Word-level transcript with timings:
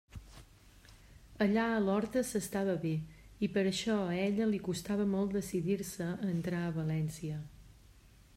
Allà 1.45 1.65
a 1.73 1.83
l'horta 1.83 2.23
s'estava 2.29 2.75
bé, 2.87 2.93
i 3.47 3.51
per 3.59 3.67
això 3.73 3.99
a 4.07 4.17
ella 4.23 4.49
li 4.55 4.63
costava 4.71 5.07
molt 5.13 5.39
decidir-se 5.41 6.09
a 6.19 6.35
entrar 6.35 6.65
a 6.71 6.77
València. 6.81 7.39